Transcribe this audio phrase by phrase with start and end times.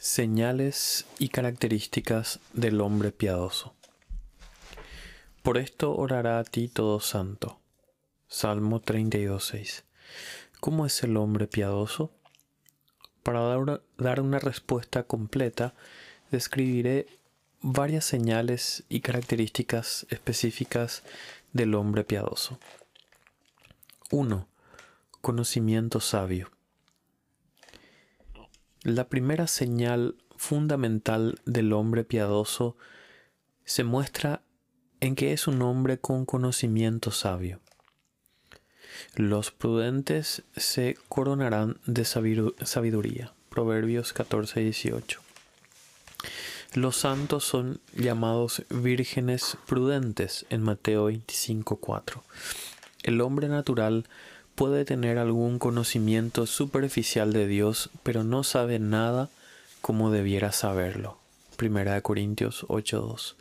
[0.00, 3.74] Señales y características del hombre piadoso.
[5.42, 7.58] Por esto orará a ti todo santo.
[8.28, 9.82] Salmo 32.6.
[10.60, 12.12] ¿Cómo es el hombre piadoso?
[13.24, 13.40] Para
[13.96, 15.74] dar una respuesta completa,
[16.30, 17.08] describiré
[17.60, 21.02] varias señales y características específicas
[21.52, 22.60] del hombre piadoso.
[24.12, 24.46] 1.
[25.20, 26.52] Conocimiento sabio.
[28.88, 32.74] La primera señal fundamental del hombre piadoso
[33.66, 34.40] se muestra
[35.00, 37.60] en que es un hombre con conocimiento sabio.
[39.14, 43.34] Los prudentes se coronarán de sabiduría.
[43.50, 45.20] Proverbios 14 y 18.
[46.72, 52.24] Los santos son llamados vírgenes prudentes en Mateo 25, 4.
[53.02, 54.06] El hombre natural
[54.58, 59.30] puede tener algún conocimiento superficial de Dios, pero no sabe nada
[59.80, 61.16] como debiera saberlo.
[61.56, 63.36] 1 Corintios 8:2.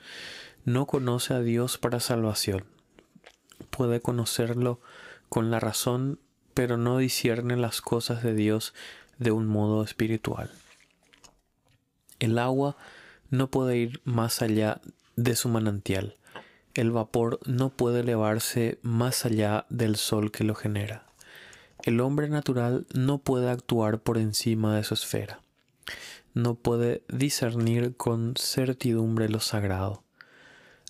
[0.63, 2.65] No conoce a Dios para salvación.
[3.71, 4.79] Puede conocerlo
[5.27, 6.19] con la razón,
[6.53, 8.75] pero no discierne las cosas de Dios
[9.17, 10.51] de un modo espiritual.
[12.19, 12.77] El agua
[13.31, 14.81] no puede ir más allá
[15.15, 16.15] de su manantial.
[16.75, 21.06] El vapor no puede elevarse más allá del sol que lo genera.
[21.87, 25.39] El hombre natural no puede actuar por encima de su esfera.
[26.33, 30.03] No puede discernir con certidumbre lo sagrado,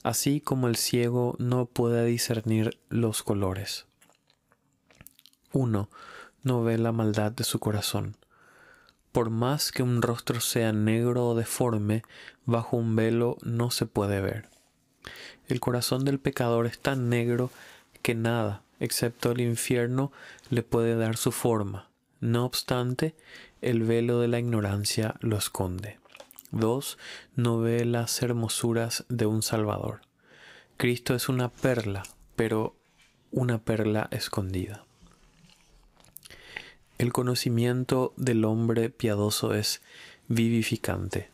[0.01, 3.85] así como el ciego no puede discernir los colores.
[5.53, 5.87] 1.
[6.41, 8.15] No ve la maldad de su corazón.
[9.11, 12.01] Por más que un rostro sea negro o deforme,
[12.47, 14.49] bajo un velo no se puede ver.
[15.47, 17.51] El corazón del pecador es tan negro
[18.01, 20.11] que nada, excepto el infierno,
[20.49, 21.89] le puede dar su forma.
[22.19, 23.15] No obstante,
[23.61, 25.99] el velo de la ignorancia lo esconde.
[26.51, 26.97] 2.
[27.35, 30.01] No ve las hermosuras de un Salvador.
[30.77, 32.03] Cristo es una perla,
[32.35, 32.75] pero
[33.31, 34.85] una perla escondida.
[36.97, 39.81] El conocimiento del hombre piadoso es
[40.27, 41.29] vivificante.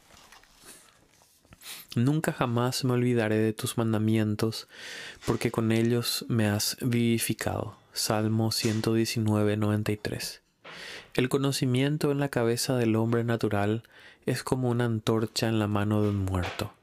[1.96, 4.68] Nunca jamás me olvidaré de tus mandamientos,
[5.28, 7.78] porque con ellos me has vivificado.
[7.94, 10.42] Salmo 119, 93.
[11.14, 13.84] El conocimiento en la cabeza del hombre natural
[14.26, 16.74] es como una antorcha en la mano de un muerto.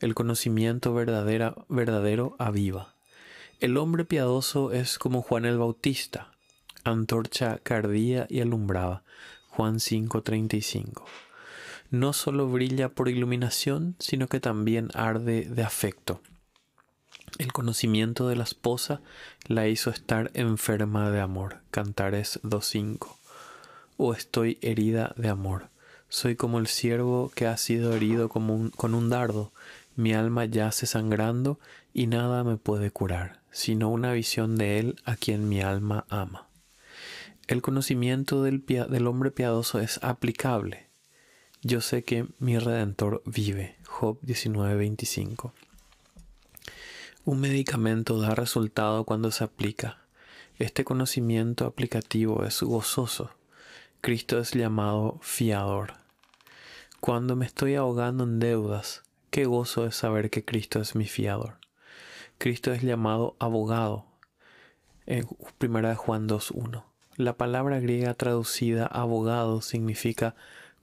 [0.00, 2.94] El conocimiento verdadero aviva.
[3.60, 6.30] El hombre piadoso es como Juan el Bautista,
[6.84, 9.02] antorcha cardía y alumbraba.
[9.48, 11.27] Juan 5:35
[11.90, 16.20] no solo brilla por iluminación, sino que también arde de afecto.
[17.38, 19.00] El conocimiento de la esposa
[19.46, 21.58] la hizo estar enferma de amor.
[21.70, 23.16] Cantares 2.5.
[23.96, 25.68] O estoy herida de amor.
[26.08, 29.52] Soy como el siervo que ha sido herido con un dardo.
[29.94, 31.58] Mi alma yace sangrando
[31.92, 36.48] y nada me puede curar, sino una visión de él a quien mi alma ama.
[37.46, 40.87] El conocimiento del, del hombre piadoso es aplicable,
[41.62, 43.76] yo sé que mi redentor vive.
[43.86, 45.52] Job 19:25.
[47.24, 49.98] Un medicamento da resultado cuando se aplica.
[50.58, 53.30] Este conocimiento aplicativo es gozoso.
[54.00, 55.94] Cristo es llamado fiador.
[57.00, 61.58] Cuando me estoy ahogando en deudas, qué gozo es saber que Cristo es mi fiador.
[62.38, 64.06] Cristo es llamado abogado.
[65.06, 65.26] En
[65.60, 66.84] 1 Juan 2.1.
[67.16, 70.36] La palabra griega traducida abogado significa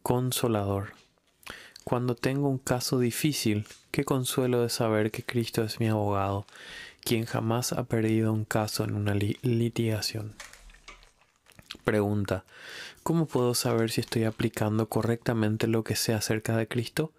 [0.05, 0.93] consolador.
[1.83, 6.45] Cuando tengo un caso difícil, qué consuelo de saber que Cristo es mi abogado,
[7.03, 10.35] quien jamás ha perdido un caso en una litigación.
[11.83, 12.45] Pregunta,
[13.01, 17.11] ¿cómo puedo saber si estoy aplicando correctamente lo que sé acerca de Cristo?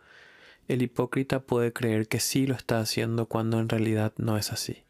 [0.69, 4.85] El hipócrita puede creer que sí lo está haciendo cuando en realidad no es así.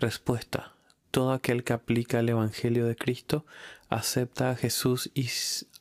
[0.00, 0.71] Respuesta,
[1.12, 3.44] todo aquel que aplica el Evangelio de Cristo
[3.90, 5.28] acepta a Jesús y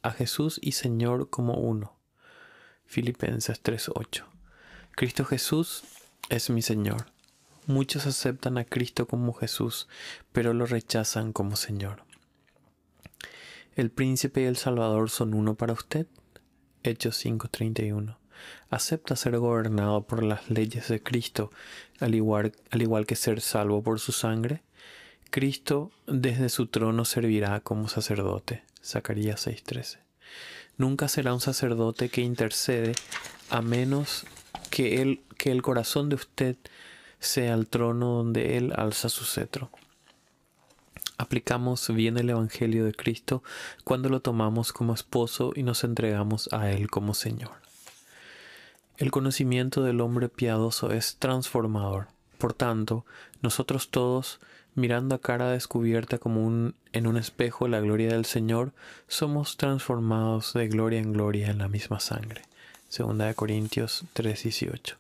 [0.04, 1.98] a Jesús y Señor como uno.
[2.86, 4.26] Filipenses 3:8.
[4.92, 5.84] Cristo Jesús
[6.30, 7.06] es mi Señor.
[7.66, 9.88] Muchos aceptan a Cristo como Jesús,
[10.34, 12.04] pero lo rechazan como Señor.
[13.78, 16.08] ¿El príncipe y el Salvador son uno para usted?
[16.84, 18.18] Hechos 5:31.
[18.70, 21.52] ¿Acepta ser gobernado por las leyes de Cristo,
[22.02, 24.64] al igual, al igual que ser salvo por su sangre?
[25.32, 28.64] Cristo desde su trono servirá como sacerdote.
[28.84, 29.98] Zacarías 6:13.
[30.78, 32.94] Nunca será un sacerdote que intercede
[33.50, 34.26] a menos
[34.70, 36.58] que que el corazón de usted
[37.20, 39.72] sea el trono donde Él alza su cetro.
[41.18, 43.42] Aplicamos bien el Evangelio de Cristo
[43.86, 47.52] cuando lo tomamos como esposo y nos entregamos a Él como Señor.
[48.98, 52.08] El conocimiento del hombre piadoso es transformador.
[52.38, 53.06] Por tanto,
[53.42, 54.40] nosotros todos,
[54.76, 58.74] mirando a cara descubierta como un, en un espejo la gloria del Señor,
[59.08, 62.44] somos transformados de gloria en gloria en la misma sangre.
[62.88, 64.98] Segunda de Corintios 3:18.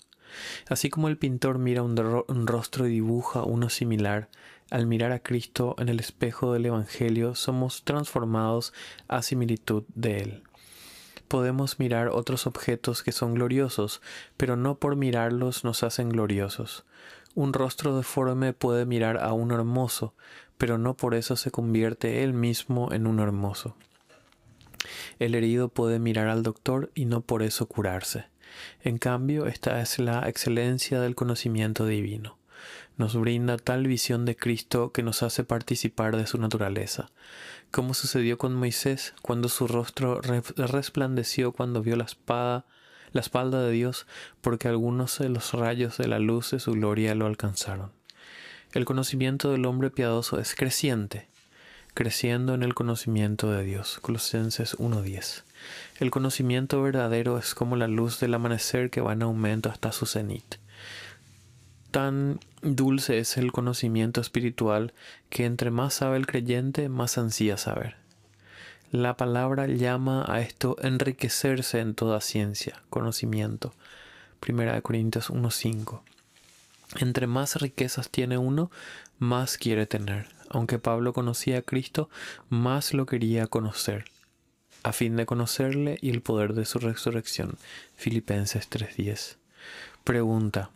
[0.69, 4.29] Así como el pintor mira un, un rostro y dibuja uno similar,
[4.69, 8.73] al mirar a Cristo en el espejo del Evangelio somos transformados
[9.09, 10.43] a similitud de Él.
[11.27, 14.01] Podemos mirar otros objetos que son gloriosos,
[14.37, 16.85] pero no por mirarlos nos hacen gloriosos.
[17.33, 20.13] Un rostro deforme puede mirar a uno hermoso,
[20.57, 23.75] pero no por eso se convierte él mismo en un hermoso.
[25.19, 28.25] El herido puede mirar al doctor y no por eso curarse.
[28.83, 32.37] En cambio, esta es la excelencia del conocimiento divino.
[32.97, 37.11] Nos brinda tal visión de Cristo que nos hace participar de su naturaleza,
[37.71, 42.65] como sucedió con Moisés cuando su rostro resplandeció cuando vio la espada
[43.13, 44.05] la espalda de Dios,
[44.41, 47.91] porque algunos de los rayos de la luz de su gloria lo alcanzaron.
[48.73, 51.27] El conocimiento del hombre piadoso es creciente,
[51.93, 53.99] creciendo en el conocimiento de Dios.
[54.01, 55.43] Colosenses 1.10.
[55.99, 60.05] El conocimiento verdadero es como la luz del amanecer que va en aumento hasta su
[60.05, 60.55] cenit.
[61.91, 64.93] Tan dulce es el conocimiento espiritual
[65.29, 68.00] que entre más sabe el creyente, más ansía saber.
[68.91, 73.73] La palabra llama a esto enriquecerse en toda ciencia, conocimiento.
[74.41, 76.01] Primera de Corintios 1.5.
[76.99, 78.69] Entre más riquezas tiene uno,
[79.17, 80.27] más quiere tener.
[80.49, 82.09] Aunque Pablo conocía a Cristo,
[82.49, 84.03] más lo quería conocer,
[84.83, 87.57] a fin de conocerle y el poder de su resurrección.
[87.95, 89.37] Filipenses 3.10.
[90.03, 90.69] Pregunta.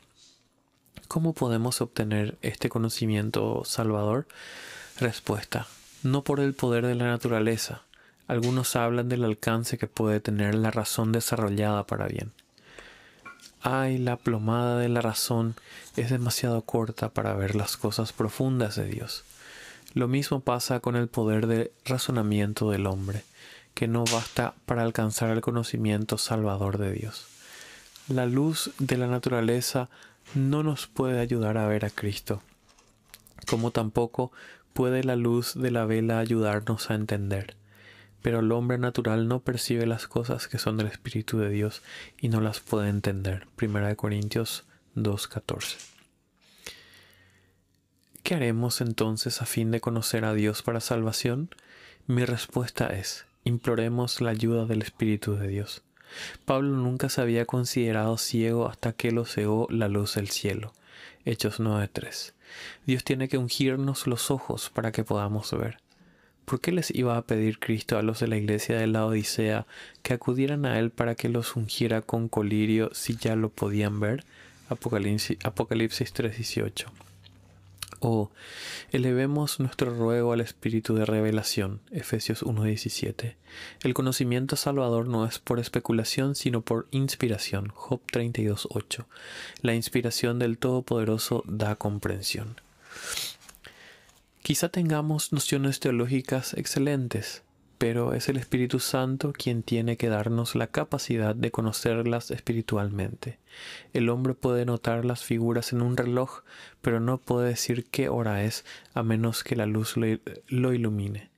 [1.09, 4.25] ¿Cómo podemos obtener este conocimiento salvador?
[5.01, 5.67] Respuesta.
[6.01, 7.81] No por el poder de la naturaleza,
[8.27, 12.31] algunos hablan del alcance que puede tener la razón desarrollada para bien.
[13.61, 15.55] Ay, la plomada de la razón
[15.95, 19.23] es demasiado corta para ver las cosas profundas de Dios.
[19.93, 23.23] Lo mismo pasa con el poder de razonamiento del hombre,
[23.73, 27.27] que no basta para alcanzar el conocimiento salvador de Dios.
[28.07, 29.89] La luz de la naturaleza
[30.33, 32.41] no nos puede ayudar a ver a Cristo,
[33.47, 34.31] como tampoco
[34.73, 37.55] puede la luz de la vela ayudarnos a entender
[38.25, 41.83] pero el hombre natural no percibe las cosas que son del Espíritu de Dios
[42.19, 43.45] y no las puede entender.
[43.55, 44.63] Primera de Corintios
[44.95, 45.75] 2.14.
[48.23, 51.51] ¿Qué haremos entonces a fin de conocer a Dios para salvación?
[52.07, 55.83] Mi respuesta es, imploremos la ayuda del Espíritu de Dios.
[56.45, 60.73] Pablo nunca se había considerado ciego hasta que lo cegó la luz del cielo.
[61.25, 62.33] Hechos 9.3.
[62.87, 65.84] Dios tiene que ungirnos los ojos para que podamos ver.
[66.45, 69.65] ¿Por qué les iba a pedir Cristo a los de la iglesia de la Odisea
[70.03, 74.23] que acudieran a Él para que los ungiera con colirio si ya lo podían ver?
[74.69, 76.85] Apocalipsis, Apocalipsis 3:18.
[77.99, 78.29] O
[78.91, 81.79] elevemos nuestro ruego al espíritu de revelación.
[81.91, 83.35] Efesios 1:17.
[83.81, 87.69] El conocimiento salvador no es por especulación, sino por inspiración.
[87.69, 89.07] Job 32:8.
[89.61, 92.61] La inspiración del Todopoderoso da comprensión.
[94.45, 97.41] Quizá tengamos nociones teológicas excelentes,
[97.79, 103.39] pero es el Espíritu Santo quien tiene que darnos la capacidad de conocerlas espiritualmente.
[103.91, 106.43] El hombre puede notar las figuras en un reloj,
[106.83, 111.31] pero no puede decir qué hora es a menos que la luz lo, ilumine.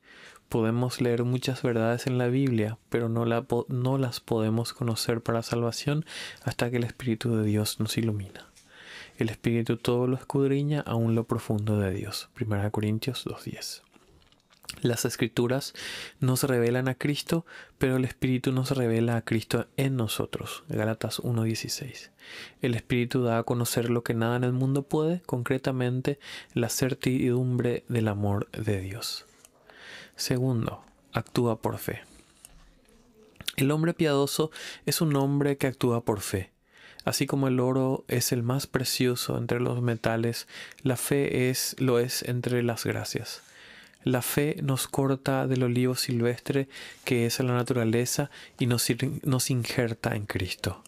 [0.50, 3.24] Podemos leer muchas verdades en la Biblia, pero no,
[3.70, 6.04] no las podemos conocer para salvación
[6.44, 8.47] hasta que el Espíritu de Dios nos ilumina.
[9.18, 12.30] El Espíritu todo lo escudriña aún lo profundo de Dios.
[12.40, 13.82] 1 Corintios 2.10.
[14.82, 15.74] Las escrituras
[16.20, 17.46] nos revelan a Cristo,
[17.80, 20.64] pero el Espíritu nos revela a Cristo en nosotros.
[20.70, 22.12] Gálatas 1.16.
[22.62, 26.20] El Espíritu da a conocer lo que nada en el mundo puede, concretamente
[26.54, 29.26] la certidumbre del amor de Dios.
[30.16, 32.02] Segundo, actúa por fe.
[33.56, 34.52] El hombre piadoso
[34.86, 36.52] es un hombre que actúa por fe.
[37.08, 40.46] Así como el oro es el más precioso entre los metales,
[40.84, 43.44] la fe es lo es entre las gracias.
[44.04, 46.68] La fe nos corta del olivo silvestre
[47.06, 48.86] que es la naturaleza y nos,
[49.24, 50.84] nos injerta en Cristo.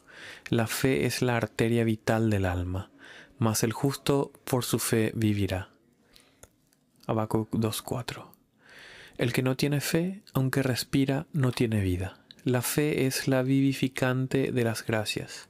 [0.49, 2.91] La fe es la arteria vital del alma,
[3.37, 5.69] mas el justo por su fe vivirá.
[7.07, 8.25] Habacuc 2.4
[9.17, 12.18] El que no tiene fe, aunque respira, no tiene vida.
[12.45, 15.49] La fe es la vivificante de las gracias.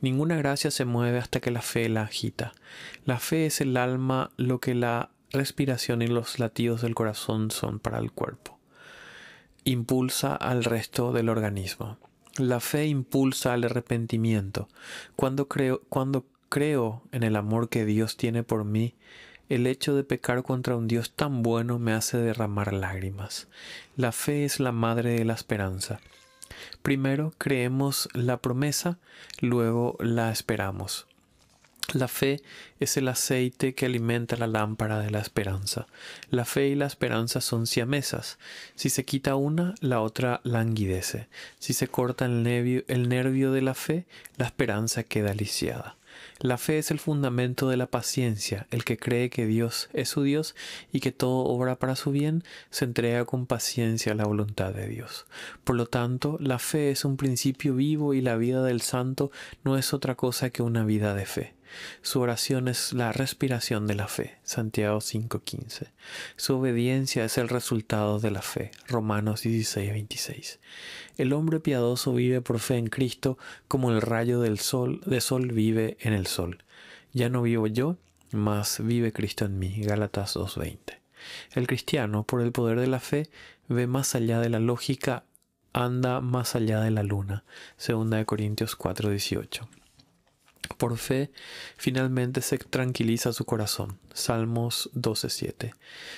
[0.00, 2.52] Ninguna gracia se mueve hasta que la fe la agita.
[3.04, 7.78] La fe es el alma lo que la respiración y los latidos del corazón son
[7.78, 8.58] para el cuerpo.
[9.64, 11.98] Impulsa al resto del organismo.
[12.36, 14.68] La fe impulsa al arrepentimiento.
[15.14, 18.94] Cuando creo, cuando creo en el amor que Dios tiene por mí,
[19.48, 23.48] el hecho de pecar contra un Dios tan bueno me hace derramar lágrimas.
[23.96, 26.00] La fe es la madre de la esperanza.
[26.82, 28.98] Primero creemos la promesa,
[29.40, 31.06] luego la esperamos.
[31.92, 32.40] La fe
[32.80, 35.86] es el aceite que alimenta la lámpara de la esperanza.
[36.30, 38.38] La fe y la esperanza son siamesas.
[38.74, 41.28] Si se quita una, la otra languidece.
[41.58, 44.06] Si se corta el nervio, de la fe,
[44.38, 45.96] la esperanza queda lisiada.
[46.40, 48.66] La fe es el fundamento de la paciencia.
[48.70, 50.56] El que cree que Dios es su Dios
[50.92, 54.88] y que todo obra para su bien, se entrega con paciencia a la voluntad de
[54.88, 55.26] Dios.
[55.62, 59.30] Por lo tanto, la fe es un principio vivo y la vida del santo
[59.62, 61.54] no es otra cosa que una vida de fe.
[62.02, 64.38] Su oración es la respiración de la fe.
[64.42, 65.92] Santiago 5:15.
[66.36, 68.70] Su obediencia es el resultado de la fe.
[68.88, 70.58] Romanos 16:26.
[71.16, 75.52] El hombre piadoso vive por fe en Cristo como el rayo del sol de sol
[75.52, 76.62] vive en el sol.
[77.12, 77.96] Ya no vivo yo,
[78.32, 79.80] mas vive Cristo en mí.
[79.82, 81.00] Gálatas 2:20.
[81.52, 83.28] El cristiano, por el poder de la fe,
[83.68, 85.24] ve más allá de la lógica,
[85.72, 87.44] anda más allá de la luna.
[87.76, 89.68] Segunda de Corintios 4:18.
[90.78, 91.30] Por fe,
[91.76, 93.98] finalmente se tranquiliza su corazón.
[94.12, 95.74] Salmos 12:7.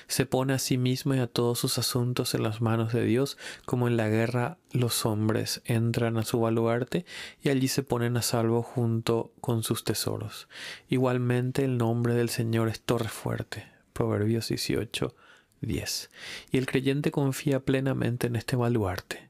[0.06, 3.36] Se pone a sí mismo y a todos sus asuntos en las manos de Dios,
[3.64, 7.04] como en la guerra los hombres entran a su baluarte
[7.42, 10.48] y allí se ponen a salvo junto con sus tesoros.
[10.88, 13.66] Igualmente el nombre del Señor es torre fuerte.
[13.92, 16.10] Proverbios 18:10.
[16.50, 19.25] Y el creyente confía plenamente en este baluarte.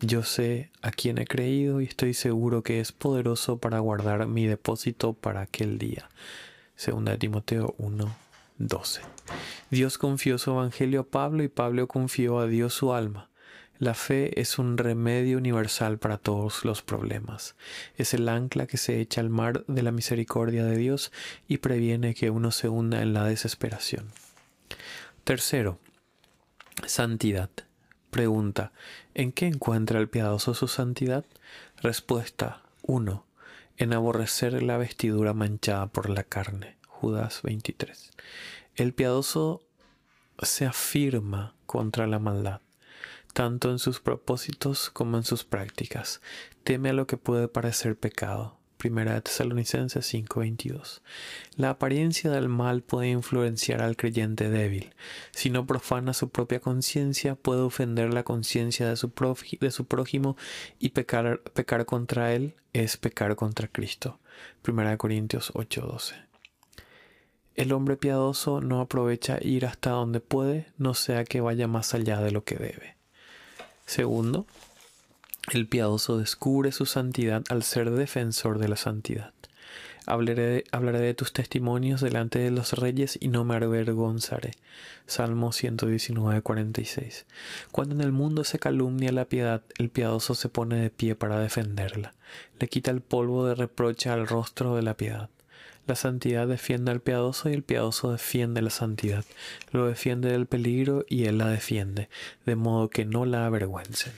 [0.00, 4.46] Yo sé a quién he creído y estoy seguro que es poderoso para guardar mi
[4.46, 6.08] depósito para aquel día.
[6.76, 8.16] Segunda Timoteo 1,
[8.58, 9.00] 12.
[9.70, 13.28] Dios confió su evangelio a Pablo y Pablo confió a Dios su alma.
[13.78, 17.56] La fe es un remedio universal para todos los problemas.
[17.96, 21.10] Es el ancla que se echa al mar de la misericordia de Dios
[21.48, 24.06] y previene que uno se hunda en la desesperación.
[25.24, 25.80] Tercero,
[26.86, 27.50] santidad.
[28.12, 28.72] Pregunta,
[29.14, 31.24] ¿en qué encuentra el piadoso su santidad?
[31.78, 33.24] Respuesta 1.
[33.78, 36.76] En aborrecer la vestidura manchada por la carne.
[36.86, 38.10] Judas 23.
[38.76, 39.62] El piadoso
[40.42, 42.60] se afirma contra la maldad,
[43.32, 46.20] tanto en sus propósitos como en sus prácticas.
[46.64, 48.58] Teme a lo que puede parecer pecado.
[48.82, 51.02] Primera de Tesalonicenses 5:22.
[51.54, 54.92] La apariencia del mal puede influenciar al creyente débil.
[55.30, 60.36] Si no profana su propia conciencia, puede ofender la conciencia de, su prójimo
[60.80, 64.18] y pecar, pecar contra él es pecar contra Cristo.
[64.62, 66.16] Primera de Corintios 8:12.
[67.54, 72.20] El hombre piadoso no aprovecha ir hasta donde puede, no sea que vaya más allá
[72.20, 72.96] de lo que debe.
[73.86, 74.44] Segundo,
[75.50, 79.32] el piadoso descubre su santidad al ser defensor de la santidad.
[80.06, 84.52] Hablaré de, tus testimonios delante de los reyes y no me avergonzaré.
[85.06, 87.26] Salmo 119, 46.
[87.70, 91.38] Cuando en el mundo se calumnia la piedad, el piadoso se pone de pie para
[91.38, 92.14] defenderla.
[92.58, 95.28] Le quita el polvo de reproche al rostro de la piedad.
[95.86, 99.24] La santidad defiende al piadoso y el piadoso defiende la santidad.
[99.72, 102.08] Lo defiende del peligro y él la defiende,
[102.46, 104.12] de modo que no la avergüencen.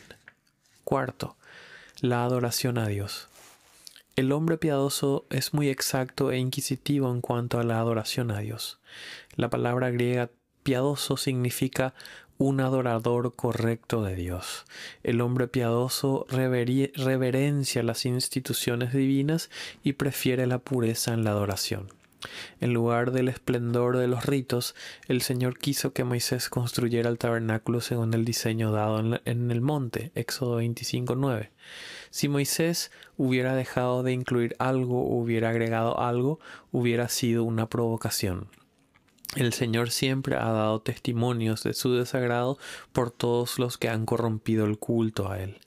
[0.85, 1.37] Cuarto,
[2.01, 3.29] la adoración a Dios.
[4.17, 8.79] El hombre piadoso es muy exacto e inquisitivo en cuanto a la adoración a Dios.
[9.35, 10.31] La palabra griega
[10.63, 11.95] piadoso significa
[12.39, 14.67] un adorador correcto de Dios.
[15.03, 19.51] El hombre piadoso reverencia las instituciones divinas
[19.83, 21.89] y prefiere la pureza en la adoración.
[22.61, 24.75] En lugar del esplendor de los ritos,
[25.09, 30.13] el Señor quiso que Moisés construyera el tabernáculo según el diseño dado en el monte,
[30.15, 31.51] Éxodo 25.9.
[32.11, 36.39] Si Moisés hubiera dejado de incluir algo o hubiera agregado algo,
[36.71, 38.49] hubiera sido una provocación.
[39.37, 42.57] El Señor siempre ha dado testimonios de su desagrado
[42.93, 45.59] por todos los que han corrompido el culto a Él.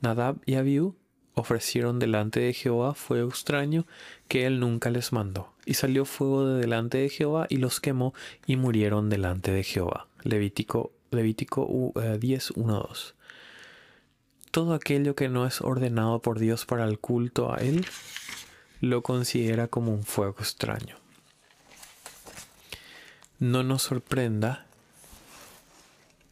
[0.00, 0.94] Nadab y Abiú
[1.34, 3.86] ofrecieron delante de Jehová fuego extraño
[4.28, 5.52] que él nunca les mandó.
[5.64, 8.14] Y salió fuego de delante de Jehová y los quemó
[8.46, 10.06] y murieron delante de Jehová.
[10.22, 13.14] Levítico, Levítico 10, 1, 2.
[14.50, 17.86] Todo aquello que no es ordenado por Dios para el culto a Él,
[18.80, 20.96] lo considera como un fuego extraño.
[23.38, 24.66] No nos sorprenda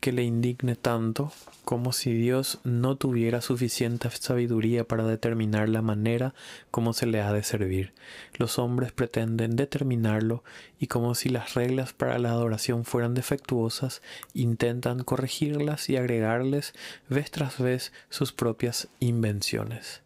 [0.00, 1.32] que le indigne tanto
[1.66, 6.32] como si Dios no tuviera suficiente sabiduría para determinar la manera
[6.70, 7.92] como se le ha de servir.
[8.38, 10.44] Los hombres pretenden determinarlo
[10.78, 14.00] y como si las reglas para la adoración fueran defectuosas,
[14.32, 16.72] intentan corregirlas y agregarles
[17.08, 20.05] vez tras vez sus propias invenciones.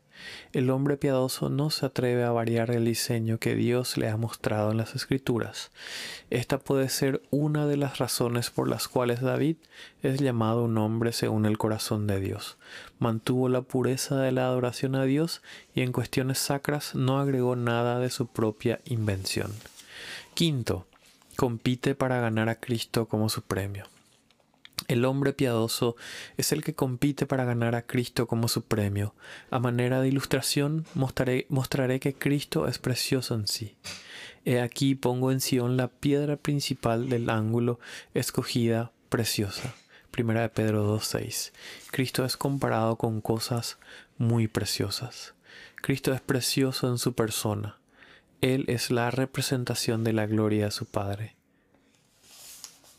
[0.53, 4.71] El hombre piadoso no se atreve a variar el diseño que Dios le ha mostrado
[4.71, 5.71] en las Escrituras.
[6.31, 9.57] Esta puede ser una de las razones por las cuales David
[10.03, 12.57] es llamado un hombre según el corazón de Dios.
[12.99, 15.43] Mantuvo la pureza de la adoración a Dios
[15.75, 19.53] y en cuestiones sacras no agregó nada de su propia invención.
[20.35, 20.87] Quinto,
[21.37, 23.85] compite para ganar a Cristo como su premio.
[24.91, 25.95] El hombre piadoso
[26.37, 29.15] es el que compite para ganar a Cristo como su premio.
[29.53, 33.77] A manera de ilustración mostraré, que Cristo es precioso en sí.
[34.45, 37.79] He aquí pongo en Sion la piedra principal del ángulo
[38.15, 39.77] escogida preciosa.
[40.11, 41.53] Primera de Pedro 2.6.
[41.93, 43.79] Cristo es comparado con cosas
[44.19, 45.35] muy preciosas.
[45.77, 47.79] Cristo es precioso en su persona.
[48.41, 51.37] Él es la representación de la gloria de su Padre.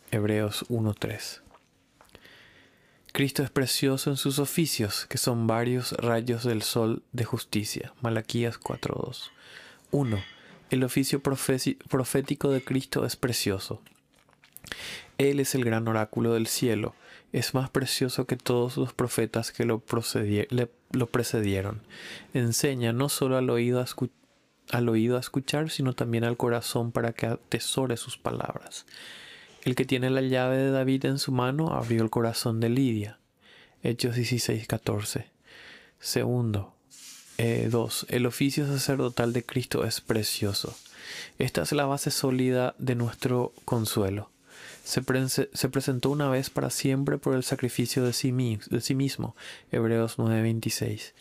[0.10, 1.41] Hebreos 1.3.
[3.14, 7.94] Cristo es precioso en sus oficios, que son varios rayos del sol de justicia.
[8.02, 9.32] Malaquías 4.2.
[9.92, 10.24] 1.
[10.70, 13.82] El oficio profético de Cristo es precioso.
[15.18, 16.96] Él es el gran oráculo del cielo.
[17.34, 21.82] Es más precioso que todos los profetas que lo, precedieron.
[22.34, 23.84] Enseña no solo al oído,
[24.72, 28.86] al oído a escuchar, sino también al corazón para que atesore sus palabras.
[29.64, 33.20] El que tiene la llave de David en su mano abrió el corazón de Lidia.
[33.84, 35.26] Hechos 16:14.
[36.00, 36.74] Segundo.
[37.38, 38.04] 2.
[38.04, 40.76] Eh, el oficio sacerdotal de Cristo es precioso.
[41.40, 44.30] Esta es la base sólida de nuestro consuelo.
[44.84, 45.02] Se,
[45.54, 48.32] se presentó una vez para siempre por el sacrificio de sí,
[48.70, 49.36] de sí mismo.
[49.72, 51.14] Hebreos 9:26.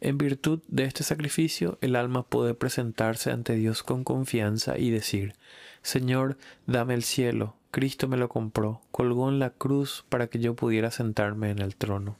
[0.00, 5.34] En virtud de este sacrificio, el alma puede presentarse ante Dios con confianza y decir,
[5.82, 6.36] Señor,
[6.66, 10.90] dame el cielo, Cristo me lo compró, colgó en la cruz para que yo pudiera
[10.90, 12.18] sentarme en el trono.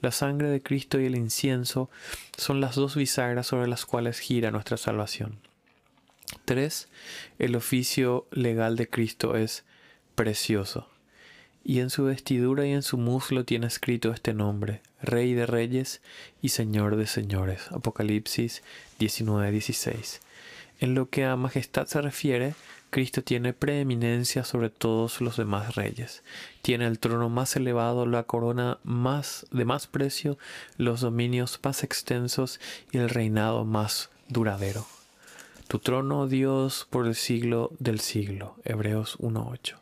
[0.00, 1.90] La sangre de Cristo y el incienso
[2.36, 5.38] son las dos bisagras sobre las cuales gira nuestra salvación.
[6.44, 6.88] 3.
[7.38, 9.64] El oficio legal de Cristo es
[10.14, 10.88] precioso
[11.68, 16.00] y en su vestidura y en su muslo tiene escrito este nombre, Rey de Reyes
[16.40, 17.72] y Señor de Señores.
[17.72, 18.62] Apocalipsis
[19.00, 20.20] 19:16.
[20.78, 22.54] En lo que a majestad se refiere,
[22.96, 26.22] Cristo tiene preeminencia sobre todos los demás reyes.
[26.62, 30.38] Tiene el trono más elevado, la corona más de más precio,
[30.78, 32.58] los dominios más extensos
[32.92, 34.86] y el reinado más duradero.
[35.68, 38.56] Tu trono, Dios, por el siglo del siglo.
[38.64, 39.74] Hebreos 1.8.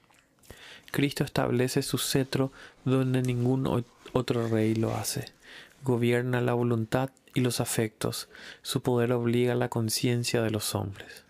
[0.90, 2.50] Cristo establece su cetro
[2.84, 5.26] donde ningún otro rey lo hace.
[5.84, 8.28] Gobierna la voluntad y los afectos.
[8.62, 11.24] Su poder obliga la conciencia de los hombres.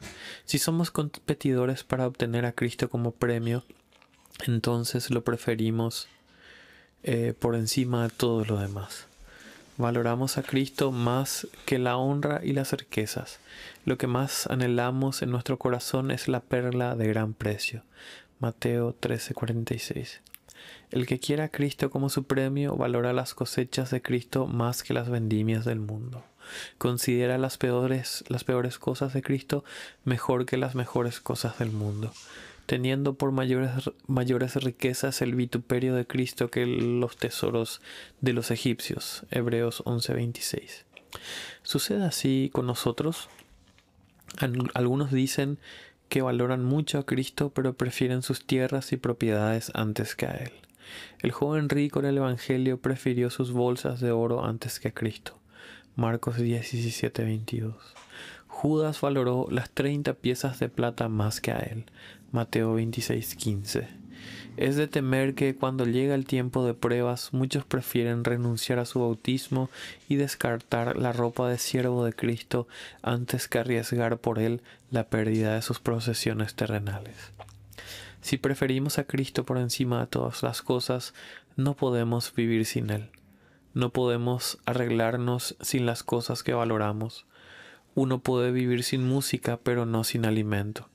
[0.45, 3.65] Si somos competidores para obtener a Cristo como premio,
[4.47, 6.09] entonces lo preferimos
[7.03, 9.09] eh, por encima de todo lo demás.
[9.77, 13.41] Valoramos a Cristo más que la honra y las riquezas.
[13.85, 17.83] Lo que más anhelamos en nuestro corazón es la perla de gran precio,
[18.39, 20.21] Mateo 13:46.
[20.91, 24.95] El que quiera a Cristo como su premio valora las cosechas de Cristo más que
[24.95, 26.25] las vendimias del mundo.
[26.79, 29.65] Considera las peores, las peores cosas de Cristo
[30.05, 32.13] mejor que las mejores cosas del mundo,
[32.67, 37.81] teniendo por mayores, mayores riquezas el vituperio de Cristo que los tesoros
[38.21, 39.25] de los egipcios.
[39.31, 40.85] Hebreos 11:26.
[41.63, 43.29] ¿Sucede así con nosotros?
[44.75, 45.59] Algunos dicen
[46.15, 50.53] que valoran mucho a Cristo pero prefieren sus tierras y propiedades antes que a Él.
[51.19, 55.37] El joven rico en el Evangelio prefirió sus bolsas de oro antes que a Cristo.
[55.97, 57.75] Marcos 17, 22.
[58.47, 61.85] Judas valoró las treinta piezas de plata más que a él.
[62.31, 63.89] Mateo 26, 15.
[64.57, 69.01] Es de temer que cuando llega el tiempo de pruebas muchos prefieren renunciar a su
[69.01, 69.71] bautismo
[70.09, 72.69] y descartar la ropa de siervo de Cristo
[73.03, 77.33] antes que arriesgar por él la pérdida de sus procesiones terrenales.
[78.25, 81.13] Si preferimos a Cristo por encima de todas las cosas,
[81.57, 83.11] no podemos vivir sin Él.
[83.75, 87.27] No podemos arreglarnos sin las cosas que valoramos.
[87.95, 90.89] Uno puede vivir sin música, pero no sin alimento.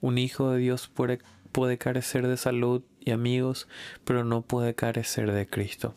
[0.00, 1.20] Un hijo de Dios puede,
[1.52, 3.68] puede carecer de salud y amigos,
[4.04, 5.94] pero no puede carecer de Cristo.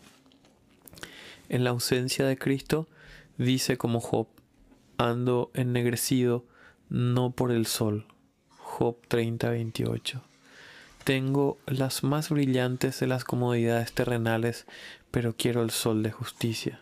[1.50, 2.88] En la ausencia de Cristo,
[3.38, 4.28] dice como Job,
[4.98, 6.46] ando ennegrecido
[6.90, 8.06] no por el sol.
[8.58, 10.22] Job 30, 28.
[11.04, 14.66] Tengo las más brillantes de las comodidades terrenales,
[15.12, 16.80] pero quiero el sol de justicia.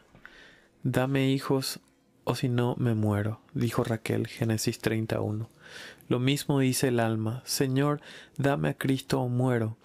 [0.84, 1.80] Dame hijos,
[2.24, 5.50] o si no me muero, dijo Raquel, Génesis 31.
[6.10, 8.02] Lo mismo dice el alma, Señor,
[8.38, 9.78] dame a Cristo o muero,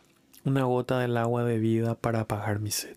[0.44, 2.96] una gota del agua de vida para apagar mi sed.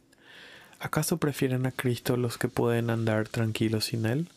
[0.80, 4.27] ¿Acaso prefieren a Cristo los que pueden andar tranquilos sin Él?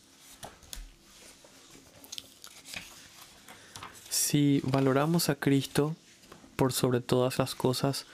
[4.09, 5.95] Si valoramos a Cristo
[6.55, 8.05] por sobre todas las cosas,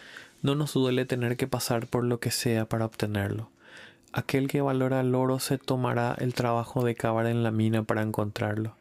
[0.41, 3.50] no nos duele tener que pasar por lo que sea para obtenerlo.
[4.13, 8.01] Aquel que valora el oro se tomará el trabajo de cavar en la mina para
[8.01, 8.75] encontrarlo.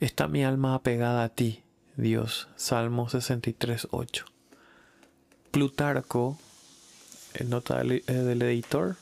[0.00, 1.62] Está mi alma apegada a ti,
[1.96, 2.48] Dios.
[2.56, 4.24] Salmo 63, 8.
[5.50, 6.38] Plutarco,
[7.34, 8.96] en nota del, eh, editor,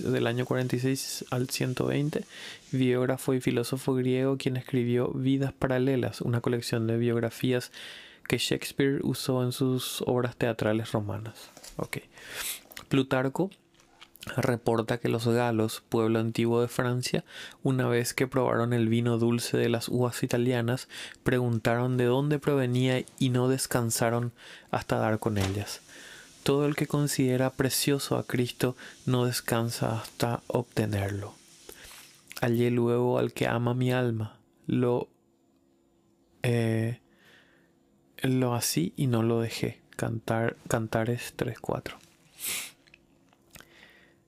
[0.00, 2.24] del año 46 al 120,
[2.72, 7.72] biógrafo y filósofo griego quien escribió Vidas Paralelas, una colección de biografías
[8.28, 11.50] que Shakespeare usó en sus obras teatrales romanas.
[11.76, 12.02] Okay.
[12.88, 13.50] Plutarco
[14.26, 17.24] reporta que los galos, pueblo antiguo de Francia,
[17.62, 20.88] una vez que probaron el vino dulce de las uvas italianas,
[21.22, 24.32] preguntaron de dónde provenía y no descansaron
[24.70, 25.80] hasta dar con ellas.
[26.42, 31.34] Todo el que considera precioso a Cristo no descansa hasta obtenerlo.
[32.40, 34.36] Hallé luego al que ama mi alma,
[34.66, 35.08] lo,
[36.42, 37.00] eh,
[38.22, 39.80] lo así y no lo dejé.
[39.96, 41.94] Cantar, Cantares 3.4.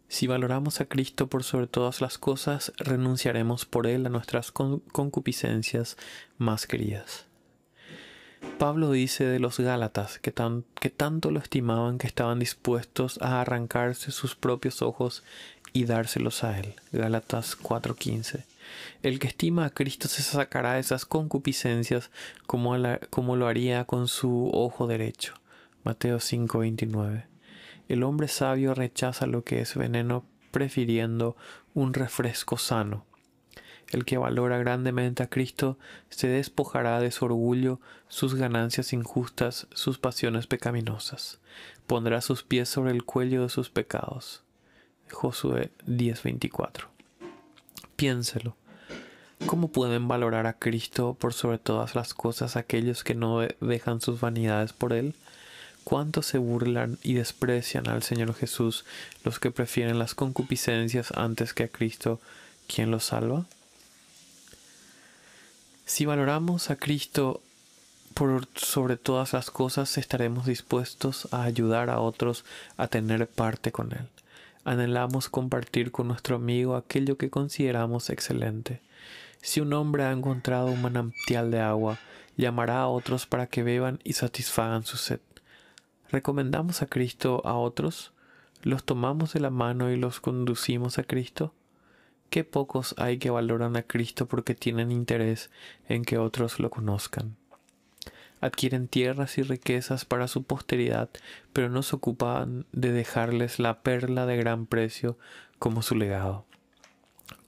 [0.08, 5.98] Si valoramos a Cristo por sobre todas las cosas, renunciaremos por Él a nuestras concupiscencias
[6.38, 7.26] más queridas.
[8.58, 14.34] Pablo dice de los Gálatas que, tanto lo estimaban que estaban dispuestos a arrancarse sus
[14.34, 15.24] propios ojos
[15.72, 16.74] y dárselos a Él.
[16.92, 18.44] Gálatas 4:15.
[19.02, 22.10] El que estima a Cristo se sacará esas concupiscencias
[22.46, 22.74] como,
[23.10, 25.34] como lo haría con su ojo derecho.
[25.84, 27.26] Mateo 5:29.
[27.88, 31.36] El hombre sabio rechaza lo que es veneno prefiriendo
[31.74, 33.04] un refresco sano.
[33.90, 35.78] El que valora grandemente a Cristo
[36.10, 41.38] se despojará de su orgullo, sus ganancias injustas, sus pasiones pecaminosas.
[41.86, 44.42] Pondrá sus pies sobre el cuello de sus pecados.
[45.10, 46.88] Josué 10:24.
[47.96, 48.56] Piénselo.
[49.46, 54.20] ¿Cómo pueden valorar a Cristo por sobre todas las cosas aquellos que no dejan sus
[54.20, 55.14] vanidades por Él?
[55.88, 58.84] Cuánto se burlan y desprecian al Señor Jesús
[59.24, 62.20] los que prefieren las concupiscencias antes que a Cristo,
[62.66, 63.46] quien los salva?
[65.86, 67.40] Si valoramos a Cristo
[68.12, 72.44] por sobre todas las cosas, estaremos dispuestos a ayudar a otros
[72.76, 74.08] a tener parte con Él.
[74.66, 78.82] Anhelamos compartir con nuestro amigo aquello que consideramos excelente.
[79.40, 81.98] Si un hombre ha encontrado un manantial de agua,
[82.36, 85.20] llamará a otros para que beban y satisfagan su sed.
[86.10, 88.12] ¿Recomendamos a Cristo a otros?
[88.62, 91.52] ¿Los tomamos de la mano y los conducimos a Cristo?
[92.30, 95.50] Qué pocos hay que valoran a Cristo porque tienen interés
[95.86, 97.36] en que otros lo conozcan.
[98.40, 101.10] Adquieren tierras y riquezas para su posteridad,
[101.52, 105.18] pero no se ocupan de dejarles la perla de gran precio
[105.58, 106.46] como su legado.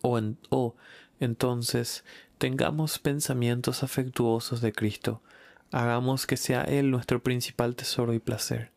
[0.03, 0.21] O,
[0.51, 0.77] o
[1.19, 2.05] entonces
[2.37, 5.23] tengamos pensamientos afectuosos de Cristo,
[5.73, 8.73] Hagamos que sea Él nuestro principal tesoro y placer.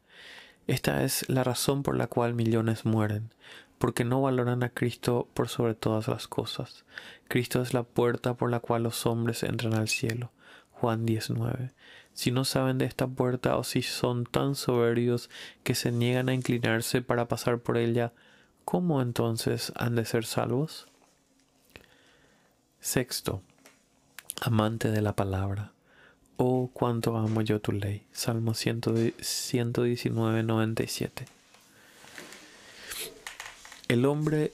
[0.67, 3.32] Esta es la razón por la cual millones mueren,
[3.79, 6.86] porque no valoran a Cristo por sobre todas las cosas.
[7.27, 10.32] Cristo es la puerta por la cual los hombres entran al cielo.
[10.71, 11.71] Juan 19.
[12.13, 15.29] Si no saben de esta puerta o si son tan soberbios
[15.63, 18.13] que se niegan a inclinarse para pasar por ella,
[18.65, 20.88] ¿cómo entonces han de ser salvos?
[22.79, 23.41] Sexto,
[24.41, 25.72] amante de la palabra.
[26.38, 28.02] Oh, cuánto amo yo tu ley.
[28.12, 31.26] Salmo 119, 97.
[33.88, 34.52] El hombre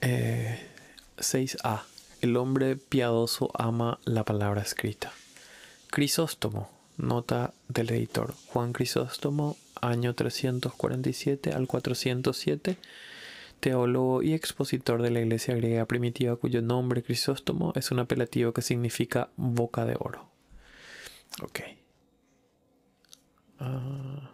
[0.00, 0.02] 6a.
[0.02, 1.86] Eh,
[2.20, 5.12] El hombre piadoso ama la palabra escrita.
[5.90, 8.34] Crisóstomo, nota del editor.
[8.48, 12.76] Juan Crisóstomo, año 347 al 407,
[13.60, 18.62] teólogo y expositor de la iglesia griega primitiva cuyo nombre Crisóstomo es un apelativo que
[18.62, 20.31] significa boca de oro.
[21.40, 21.60] Ok.
[23.60, 24.32] Uh,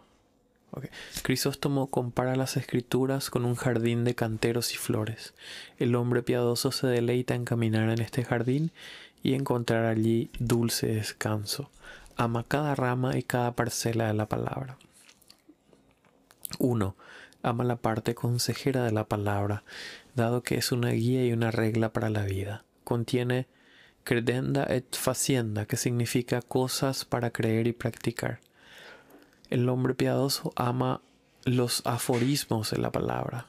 [1.23, 5.33] Crisóstomo compara las escrituras con un jardín de canteros y flores.
[5.77, 8.71] El hombre piadoso se deleita en caminar en este jardín
[9.23, 11.69] y encontrar allí dulce descanso.
[12.15, 14.77] Ama cada rama y cada parcela de la palabra.
[16.59, 16.95] 1.
[17.41, 19.63] Ama la parte consejera de la palabra,
[20.15, 22.63] dado que es una guía y una regla para la vida.
[22.83, 23.47] Contiene
[24.09, 28.39] credenda et facienda, que significa cosas para creer y practicar.
[29.51, 31.01] El hombre piadoso ama
[31.45, 33.45] los aforismos de la palabra.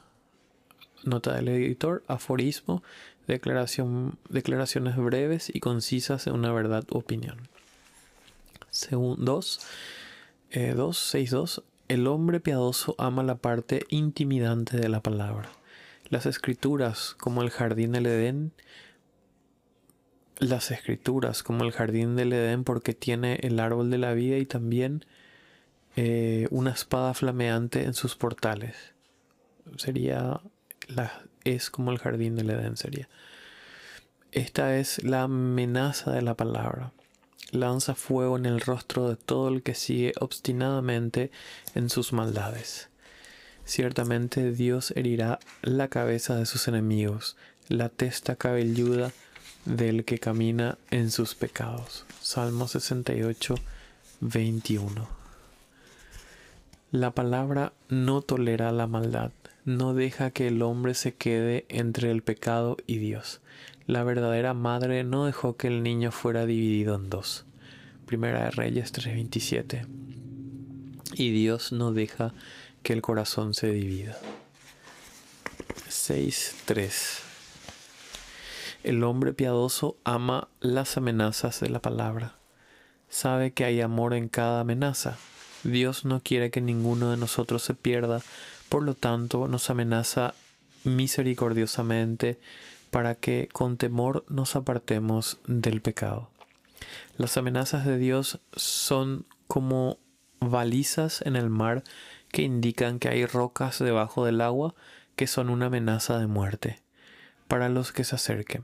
[1.03, 2.83] Nota del editor, aforismo,
[3.25, 7.47] declaración, declaraciones breves y concisas de una verdad u opinión.
[8.69, 9.61] Según 2,
[10.51, 15.49] eh, 2, el hombre piadoso ama la parte intimidante de la palabra.
[16.09, 18.53] Las escrituras, como el jardín del Edén,
[20.41, 24.45] las escrituras, como el jardín del Edén, porque tiene el árbol de la vida y
[24.47, 25.05] también
[25.95, 28.75] eh, una espada flameante en sus portales.
[29.77, 30.41] Sería
[30.87, 33.07] la, es como el jardín del Edén sería.
[34.31, 36.91] Esta es la amenaza de la palabra.
[37.51, 41.29] Lanza fuego en el rostro de todo el que sigue obstinadamente
[41.75, 42.89] en sus maldades.
[43.63, 49.11] Ciertamente Dios herirá la cabeza de sus enemigos, la testa cabelluda
[49.65, 52.05] del que camina en sus pecados.
[52.21, 53.55] Salmo 68,
[54.21, 55.07] 21.
[56.91, 59.31] La palabra no tolera la maldad,
[59.65, 63.39] no deja que el hombre se quede entre el pecado y Dios.
[63.87, 67.45] La verdadera madre no dejó que el niño fuera dividido en dos.
[68.05, 69.85] Primera de Reyes 3:27.
[71.13, 72.33] Y Dios no deja
[72.83, 74.17] que el corazón se divida.
[75.89, 77.30] 6.3.
[78.83, 82.33] El hombre piadoso ama las amenazas de la palabra.
[83.09, 85.17] Sabe que hay amor en cada amenaza.
[85.63, 88.21] Dios no quiere que ninguno de nosotros se pierda,
[88.69, 90.33] por lo tanto nos amenaza
[90.83, 92.39] misericordiosamente
[92.89, 96.31] para que con temor nos apartemos del pecado.
[97.17, 99.99] Las amenazas de Dios son como
[100.39, 101.83] balizas en el mar
[102.31, 104.73] que indican que hay rocas debajo del agua
[105.15, 106.81] que son una amenaza de muerte
[107.51, 108.63] para los que se acerquen.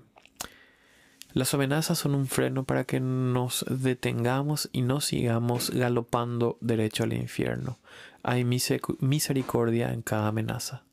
[1.33, 7.11] Las amenazas son un freno para que nos detengamos y no sigamos galopando derecho al
[7.11, 7.79] infierno.
[8.23, 10.83] Hay misericordia en cada amenaza.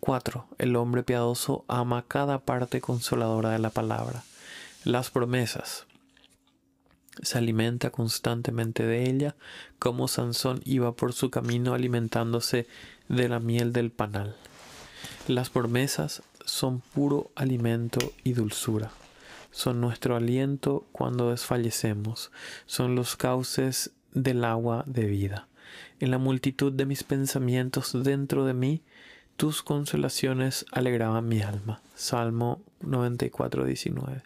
[0.00, 0.46] 4.
[0.56, 4.24] El hombre piadoso ama cada parte consoladora de la palabra.
[4.84, 5.84] Las promesas.
[7.20, 9.36] Se alimenta constantemente de ella,
[9.78, 12.66] como Sansón iba por su camino alimentándose
[13.10, 14.36] de la miel del panal.
[15.28, 18.90] Las promesas son puro alimento y dulzura.
[19.50, 22.30] Son nuestro aliento cuando desfallecemos.
[22.64, 25.48] Son los cauces del agua de vida.
[26.00, 28.82] En la multitud de mis pensamientos dentro de mí,
[29.36, 31.82] tus consolaciones alegraban mi alma.
[31.94, 34.22] Salmo 94, 19.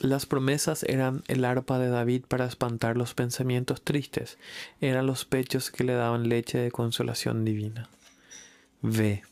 [0.00, 4.38] Las promesas eran el arpa de David para espantar los pensamientos tristes,
[4.80, 7.88] eran los pechos que le daban leche de consolación divina.
[8.80, 9.22] V.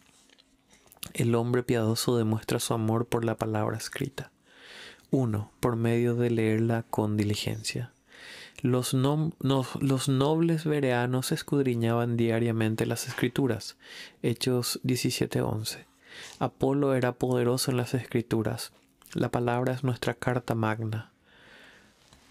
[1.14, 4.30] El hombre piadoso demuestra su amor por la palabra escrita.
[5.10, 5.50] 1.
[5.60, 7.92] Por medio de leerla con diligencia.
[8.62, 13.76] Los, nobles vereanos escudriñaban diariamente las escrituras.
[14.22, 15.86] Hechos 17:11.
[16.38, 18.72] Apolo era poderoso en las escrituras.
[19.14, 21.10] La palabra es nuestra carta magna.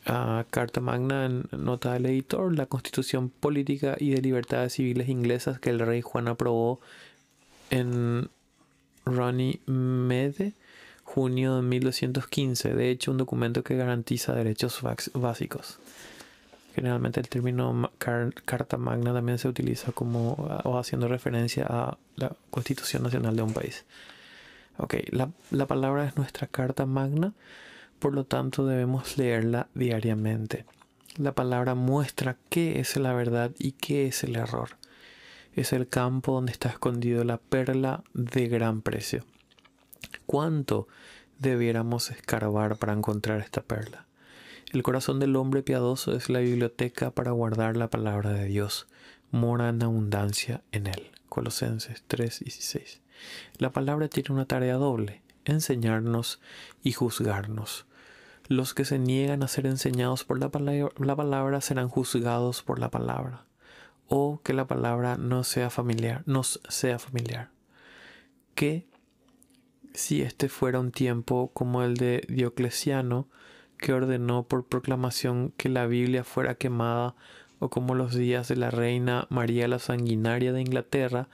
[0.06, 5.60] Ah, carta magna en nota del editor, la constitución política y de libertades civiles inglesas
[5.60, 6.80] que el rey Juan aprobó
[7.70, 8.30] en
[9.06, 10.54] Runnymede,
[11.04, 12.74] junio de 1215.
[12.74, 14.82] De hecho, un documento que garantiza derechos
[15.14, 15.80] básicos.
[16.76, 20.34] Generalmente el término Carta Magna también se utiliza como
[20.64, 23.86] o haciendo referencia a la Constitución Nacional de un país.
[24.78, 27.34] Ok, la palabra es nuestra Carta Magna,
[27.98, 30.64] por lo tanto debemos leerla diariamente.
[31.18, 34.79] La palabra muestra qué es la verdad y qué es el error.
[35.56, 39.26] Es el campo donde está escondido la perla de gran precio.
[40.26, 40.88] ¿Cuánto
[41.40, 44.06] debiéramos escarbar para encontrar esta perla?
[44.72, 48.88] El corazón del hombre piadoso es la biblioteca para guardar la palabra de Dios.
[49.32, 51.10] Mora en abundancia en él.
[51.28, 53.02] Colosenses 3:16.
[53.58, 56.40] La palabra tiene una tarea doble, enseñarnos
[56.84, 57.86] y juzgarnos.
[58.48, 62.80] Los que se niegan a ser enseñados por la palabra, la palabra serán juzgados por
[62.80, 63.46] la palabra.
[64.10, 67.52] O que la palabra no sea familiar, nos sea familiar.
[68.56, 68.88] Que
[69.94, 73.28] si este fuera un tiempo como el de Diocleciano,
[73.78, 77.16] que ordenó por proclamación que la Biblia fuera quemada,
[77.60, 81.28] o como los días de la reina María la Sanguinaria de Inglaterra,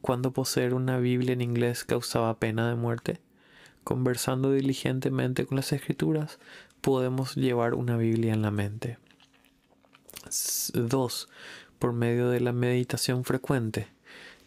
[0.00, 3.20] cuando poseer una Biblia en inglés causaba pena de muerte.
[3.84, 6.38] Conversando diligentemente con las escrituras,
[6.80, 8.98] podemos llevar una Biblia en la mente.
[10.74, 11.28] 2.
[11.78, 13.88] Por medio de la meditación frecuente.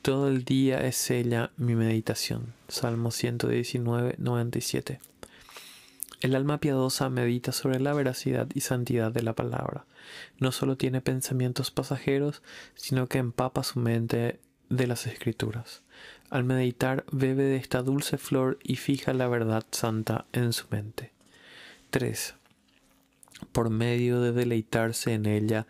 [0.02, 2.54] Todo el día es ella mi meditación.
[2.68, 5.00] Salmo 119, 97.
[6.22, 9.86] El alma piadosa medita sobre la veracidad y santidad de la palabra.
[10.40, 12.42] No solo tiene pensamientos pasajeros,
[12.76, 14.40] sino que empapa su mente
[14.70, 15.82] de las escrituras.
[16.30, 21.12] Al meditar bebe de esta dulce flor y fija la verdad santa en su mente.
[21.90, 22.36] 3.
[23.52, 25.68] Por medio de deleitarse en ella,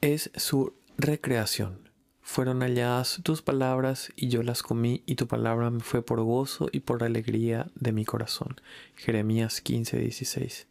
[0.00, 1.90] es su recreación
[2.30, 6.68] fueron halladas tus palabras y yo las comí y tu palabra me fue por gozo
[6.70, 8.60] y por alegría de mi corazón.
[8.94, 10.66] Jeremías 15:16.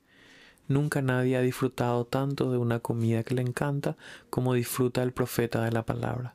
[0.70, 3.98] Nunca nadie ha disfrutado tanto de una comida que le encanta
[4.30, 6.34] como disfruta el profeta de la palabra.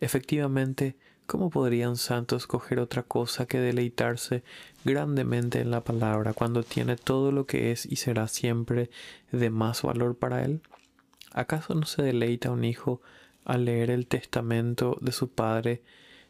[0.00, 0.96] Efectivamente,
[1.28, 4.42] ¿cómo podría un santo escoger otra cosa que deleitarse
[4.84, 8.90] grandemente en la palabra cuando tiene todo lo que es y será siempre
[9.30, 10.62] de más valor para él?
[11.34, 13.02] ¿Acaso no se deleita un hijo
[13.44, 15.82] al leer el testamento de su padre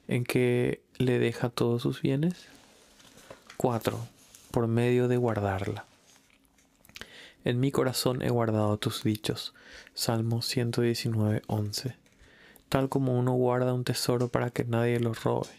[0.09, 2.47] en que le deja todos sus bienes?
[3.59, 3.99] 4.
[4.51, 5.85] Por medio de guardarla.
[7.45, 9.53] En mi corazón he guardado tus dichos.
[9.93, 11.95] Salmo 119, 11.
[12.71, 15.51] Tal como uno guarda un tesoro para que nadie lo robe.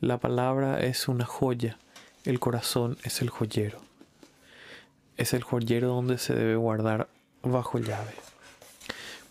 [0.00, 1.76] La palabra es una joya,
[2.24, 3.80] el corazón es el joyero.
[5.18, 7.08] Es el joyero donde se debe guardar
[7.42, 8.31] bajo llave.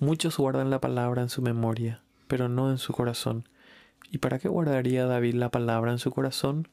[0.01, 3.47] Muchos guardan la palabra en su memoria, pero no en su corazón.
[4.09, 6.67] ¿Y para qué guardaría David la palabra en su corazón?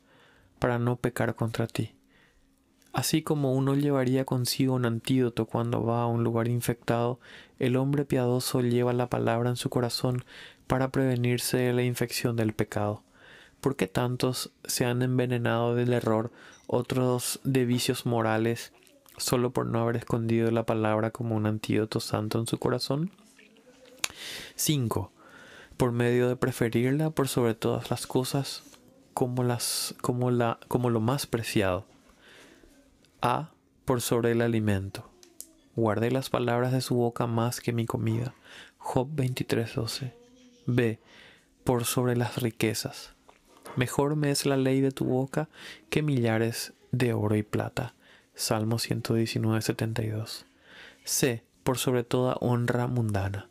[0.59, 1.95] Para no pecar contra ti.
[2.95, 7.21] Así como uno llevaría consigo un antídoto cuando va a un lugar infectado,
[7.59, 10.25] el hombre piadoso lleva la palabra en su corazón
[10.67, 13.03] para prevenirse de la infección del pecado.
[13.61, 16.33] ¿Por qué tantos se han envenenado del error,
[16.67, 18.73] otros de vicios morales,
[19.19, 23.11] solo por no haber escondido la palabra como un antídoto santo en su corazón?
[24.57, 25.13] 5.
[25.77, 28.63] Por medio de preferirla por sobre todas las cosas
[29.15, 31.87] como, las, como, la, como lo más preciado.
[33.21, 33.51] A.
[33.85, 35.11] Por sobre el alimento.
[35.75, 38.35] Guardé las palabras de su boca más que mi comida.
[38.79, 40.13] Job 23:12.
[40.67, 41.01] B.
[41.65, 43.15] Por sobre las riquezas.
[43.77, 45.49] Mejor me es la ley de tu boca
[45.91, 47.95] que millares de oro y plata.
[48.39, 50.47] Salmo 119, 72.
[51.03, 51.43] C.
[51.65, 53.49] Por sobre toda honra mundana.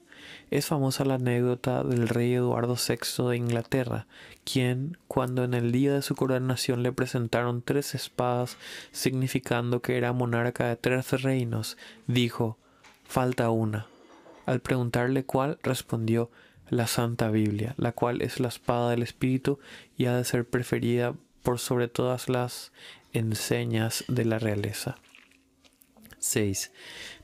[0.49, 4.07] Es famosa la anécdota del rey Eduardo VI de Inglaterra,
[4.45, 8.55] quien, cuando en el día de su coronación le presentaron tres espadas,
[8.93, 12.57] significando que era monarca de tres reinos, dijo,
[13.03, 13.87] falta una.
[14.45, 16.31] Al preguntarle cuál, respondió,
[16.69, 19.59] la Santa Biblia, la cual es la espada del Espíritu
[19.97, 21.13] y ha de ser preferida
[21.47, 22.73] por sobre todas las
[23.13, 24.97] enseñas de la realeza.
[26.19, 26.73] 6.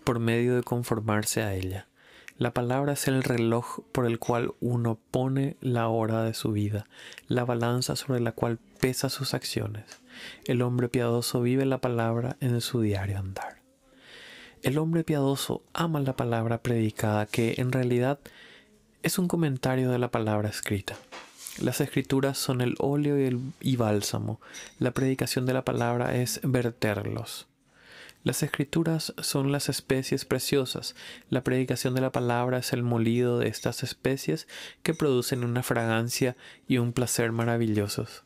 [0.06, 1.90] Por medio de conformarse a ella.
[2.38, 6.88] La palabra es el reloj por el cual uno pone la hora de su vida,
[7.28, 9.84] la balanza sobre la cual pesa sus acciones.
[10.46, 13.62] El hombre piadoso vive la palabra en su diario andar.
[14.62, 18.20] El hombre piadoso ama la palabra predicada, que en realidad
[19.02, 20.96] es un comentario de la palabra escrita.
[21.62, 24.42] Las escrituras son el óleo y, el, bálsamo.
[24.80, 27.48] La predicación de la palabra es verterlos.
[28.24, 30.96] Las escrituras son las especies preciosas.
[31.30, 34.48] La predicación de la palabra es el molido de estas especies
[34.82, 36.36] que producen una fragancia
[36.68, 38.24] y un placer maravillosos.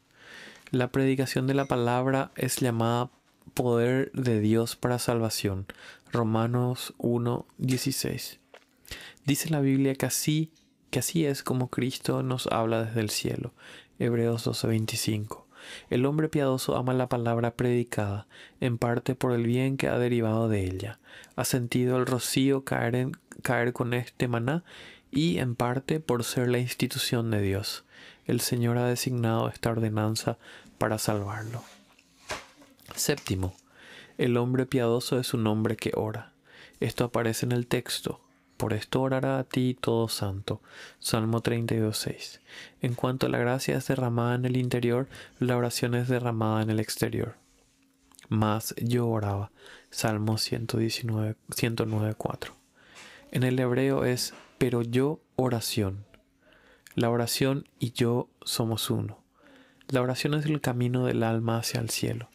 [0.72, 3.10] La predicación de la palabra es llamada
[3.54, 5.66] poder de Dios para salvación.
[6.13, 8.40] Romanos 1:16.
[9.26, 10.52] Dice la Biblia que así
[10.89, 13.54] que así es como Cristo nos habla desde el cielo.
[14.00, 15.45] Hebreos 12:25.
[15.89, 18.28] El hombre piadoso ama la palabra predicada,
[18.62, 21.00] en parte por el bien que ha derivado de ella.
[21.36, 24.63] Ha sentido el rocío caer, en, caer con este maná
[25.12, 27.86] y en parte por ser la institución de Dios.
[28.26, 30.38] El Señor ha designado esta ordenanza
[30.78, 31.63] para salvarlo.
[32.95, 33.56] Séptimo.
[34.17, 36.34] El hombre piadoso es un hombre que ora.
[36.80, 38.19] Esto aparece en el texto.
[38.58, 40.62] Por esto orará a ti todo santo.
[41.00, 42.39] Salmo 32.6.
[42.82, 45.08] En cuanto la gracia es derramada en el interior,
[45.39, 47.36] la oración es derramada en el exterior.
[48.30, 49.52] Mas yo oraba.
[49.91, 52.52] Salmo 119, 109.4.
[53.32, 56.06] En el hebreo es pero yo oración.
[56.96, 59.20] La oración y yo somos uno.
[59.88, 62.30] La oración es el camino del alma hacia el cielo.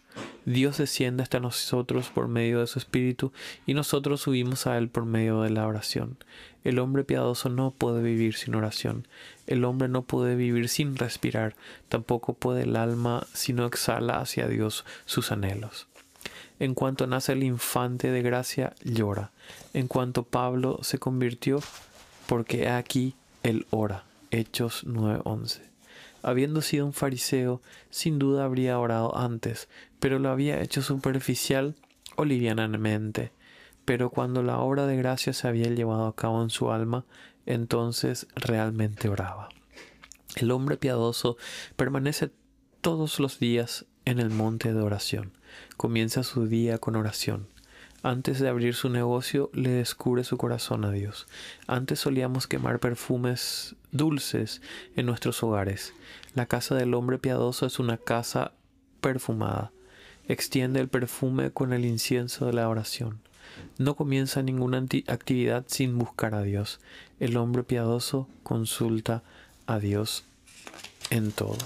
[0.45, 3.33] Dios desciende hasta nosotros por medio de su Espíritu
[3.67, 6.17] y nosotros subimos a Él por medio de la oración.
[6.65, 9.07] El hombre piadoso no puede vivir sin oración.
[9.47, 11.55] El hombre no puede vivir sin respirar.
[11.89, 15.87] Tampoco puede el alma si no exhala hacia Dios sus anhelos.
[16.59, 19.33] En cuanto nace el infante de gracia, llora.
[19.75, 21.61] En cuanto Pablo se convirtió,
[22.27, 24.05] porque aquí él ora.
[24.31, 25.72] Hechos 9:11.
[26.23, 27.61] Habiendo sido un fariseo,
[27.91, 29.69] sin duda habría orado antes,
[29.99, 31.75] pero lo había hecho superficial
[32.17, 33.33] o livianamente.
[33.85, 37.05] Pero cuando la obra de gracia se había llevado a cabo en su alma,
[37.47, 39.49] entonces realmente oraba.
[40.37, 41.37] El hombre piadoso
[41.77, 42.31] permanece
[42.81, 45.33] todos los días en el monte de oración.
[45.77, 47.49] Comienza su día con oración.
[48.05, 51.29] Antes de abrir su negocio, le descubre su corazón a Dios.
[51.69, 54.61] Antes solíamos quemar perfumes dulces
[54.97, 55.93] en nuestros hogares.
[56.35, 58.53] La casa del hombre piadoso es una casa
[59.01, 59.71] perfumada.
[60.27, 63.21] Extiende el perfume con el incienso de la oración.
[63.79, 66.81] No comienza ninguna actividad sin buscar a Dios.
[67.21, 69.23] El hombre piadoso consulta
[69.67, 70.25] a Dios
[71.11, 71.59] en todo.